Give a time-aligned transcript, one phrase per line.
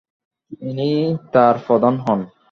[0.51, 0.89] তিনি
[1.33, 2.19] তার প্রধান হন।